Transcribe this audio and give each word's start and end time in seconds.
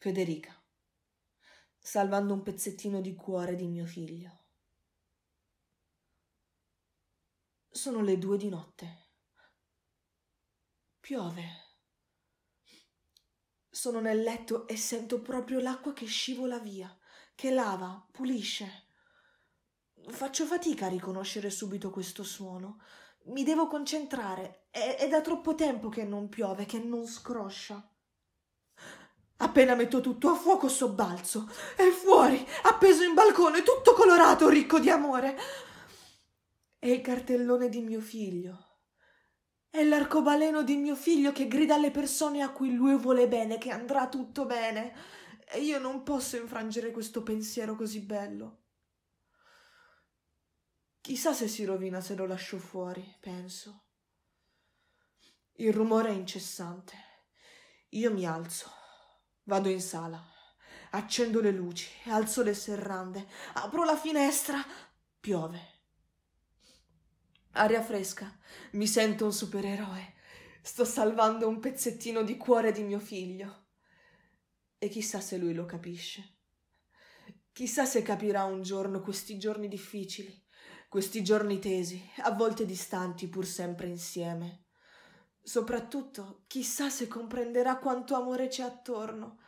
Federica, 0.00 0.56
salvando 1.76 2.32
un 2.32 2.44
pezzettino 2.44 3.00
di 3.00 3.16
cuore 3.16 3.56
di 3.56 3.66
mio 3.66 3.84
figlio. 3.84 4.44
Sono 7.68 8.00
le 8.02 8.16
due 8.16 8.36
di 8.36 8.48
notte. 8.48 9.08
Piove. 11.00 11.46
Sono 13.68 13.98
nel 13.98 14.22
letto 14.22 14.68
e 14.68 14.76
sento 14.76 15.20
proprio 15.20 15.58
l'acqua 15.58 15.92
che 15.92 16.06
scivola 16.06 16.60
via, 16.60 16.96
che 17.34 17.50
lava, 17.50 18.06
pulisce. 18.12 18.86
Faccio 20.10 20.46
fatica 20.46 20.86
a 20.86 20.90
riconoscere 20.90 21.50
subito 21.50 21.90
questo 21.90 22.22
suono. 22.22 22.80
Mi 23.24 23.42
devo 23.42 23.66
concentrare. 23.66 24.68
È, 24.70 24.94
è 24.94 25.08
da 25.08 25.20
troppo 25.20 25.56
tempo 25.56 25.88
che 25.88 26.04
non 26.04 26.28
piove, 26.28 26.66
che 26.66 26.78
non 26.78 27.04
scroscia. 27.04 27.97
Appena 29.40 29.74
metto 29.74 30.00
tutto 30.00 30.30
a 30.30 30.34
fuoco 30.34 30.68
sobbalzo. 30.68 31.48
È 31.76 31.88
fuori, 31.90 32.44
appeso 32.62 33.04
in 33.04 33.14
balcone, 33.14 33.62
tutto 33.62 33.92
colorato, 33.94 34.48
ricco 34.48 34.78
di 34.80 34.90
amore. 34.90 35.38
È 36.78 36.88
il 36.88 37.00
cartellone 37.00 37.68
di 37.68 37.80
mio 37.80 38.00
figlio. 38.00 38.66
È 39.70 39.84
l'arcobaleno 39.84 40.62
di 40.62 40.76
mio 40.76 40.96
figlio 40.96 41.30
che 41.30 41.46
grida 41.46 41.76
alle 41.76 41.90
persone 41.90 42.42
a 42.42 42.50
cui 42.50 42.74
lui 42.74 42.96
vuole 42.96 43.28
bene 43.28 43.58
che 43.58 43.70
andrà 43.70 44.08
tutto 44.08 44.44
bene. 44.44 44.94
E 45.50 45.60
io 45.60 45.78
non 45.78 46.02
posso 46.02 46.36
infrangere 46.36 46.90
questo 46.90 47.22
pensiero 47.22 47.76
così 47.76 48.00
bello. 48.00 48.62
Chissà 51.00 51.32
se 51.32 51.46
si 51.46 51.64
rovina 51.64 52.00
se 52.00 52.16
lo 52.16 52.26
lascio 52.26 52.58
fuori, 52.58 53.16
penso. 53.20 53.84
Il 55.52 55.72
rumore 55.72 56.08
è 56.08 56.12
incessante. 56.12 56.94
Io 57.90 58.12
mi 58.12 58.26
alzo, 58.26 58.70
vado 59.48 59.70
in 59.70 59.80
sala, 59.80 60.22
accendo 60.90 61.40
le 61.40 61.50
luci, 61.50 61.88
alzo 62.10 62.42
le 62.42 62.52
serrande, 62.52 63.26
apro 63.54 63.82
la 63.82 63.96
finestra, 63.96 64.62
piove. 65.18 65.76
Aria 67.52 67.82
fresca, 67.82 68.30
mi 68.72 68.86
sento 68.86 69.24
un 69.24 69.32
supereroe. 69.32 70.14
Sto 70.60 70.84
salvando 70.84 71.48
un 71.48 71.60
pezzettino 71.60 72.22
di 72.22 72.36
cuore 72.36 72.72
di 72.72 72.82
mio 72.82 72.98
figlio. 72.98 73.68
E 74.76 74.88
chissà 74.90 75.20
se 75.20 75.38
lui 75.38 75.54
lo 75.54 75.64
capisce. 75.64 76.36
Chissà 77.50 77.86
se 77.86 78.02
capirà 78.02 78.44
un 78.44 78.62
giorno 78.62 79.00
questi 79.00 79.38
giorni 79.38 79.66
difficili, 79.66 80.44
questi 80.88 81.24
giorni 81.24 81.58
tesi, 81.58 82.00
a 82.18 82.32
volte 82.32 82.66
distanti 82.66 83.28
pur 83.28 83.46
sempre 83.46 83.88
insieme. 83.88 84.66
Soprattutto, 85.48 86.42
chissà 86.46 86.90
se 86.90 87.08
comprenderà 87.08 87.78
quanto 87.78 88.14
amore 88.14 88.48
c'è 88.48 88.62
attorno, 88.62 89.38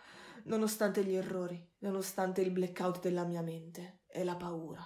nonostante 0.44 1.04
gli 1.04 1.14
errori, 1.14 1.62
nonostante 1.80 2.40
il 2.40 2.50
blackout 2.52 3.02
della 3.02 3.26
mia 3.26 3.42
mente 3.42 4.00
e 4.06 4.24
la 4.24 4.34
paura. 4.34 4.82